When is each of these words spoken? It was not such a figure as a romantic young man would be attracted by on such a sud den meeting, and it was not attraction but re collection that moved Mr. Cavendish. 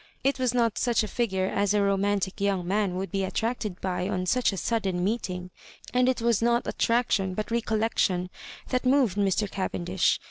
It 0.23 0.39
was 0.39 0.51
not 0.51 0.79
such 0.79 1.03
a 1.03 1.07
figure 1.07 1.45
as 1.45 1.75
a 1.75 1.83
romantic 1.83 2.41
young 2.41 2.67
man 2.67 2.95
would 2.95 3.11
be 3.11 3.23
attracted 3.23 3.79
by 3.81 4.09
on 4.09 4.25
such 4.25 4.51
a 4.51 4.57
sud 4.57 4.81
den 4.81 5.03
meeting, 5.03 5.51
and 5.93 6.09
it 6.09 6.21
was 6.23 6.41
not 6.41 6.65
attraction 6.65 7.35
but 7.35 7.51
re 7.51 7.61
collection 7.61 8.31
that 8.69 8.83
moved 8.83 9.15
Mr. 9.15 9.47
Cavendish. 9.47 10.19